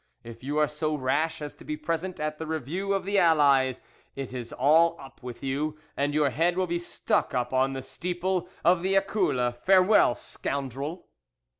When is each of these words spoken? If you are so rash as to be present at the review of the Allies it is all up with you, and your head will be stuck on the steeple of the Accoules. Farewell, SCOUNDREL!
If 0.23 0.43
you 0.43 0.57
are 0.57 0.67
so 0.67 0.95
rash 0.95 1.43
as 1.43 1.53
to 1.53 1.63
be 1.63 1.77
present 1.77 2.19
at 2.19 2.39
the 2.39 2.47
review 2.47 2.91
of 2.91 3.05
the 3.05 3.19
Allies 3.19 3.81
it 4.15 4.33
is 4.33 4.51
all 4.51 4.99
up 4.99 5.21
with 5.21 5.43
you, 5.43 5.77
and 5.95 6.11
your 6.15 6.31
head 6.31 6.57
will 6.57 6.65
be 6.65 6.79
stuck 6.79 7.35
on 7.35 7.73
the 7.73 7.83
steeple 7.83 8.49
of 8.65 8.81
the 8.81 8.95
Accoules. 8.95 9.53
Farewell, 9.61 10.15
SCOUNDREL! 10.15 11.05